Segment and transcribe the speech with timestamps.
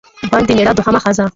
[0.31, 1.25] بن د مېړه دوهمه ښځه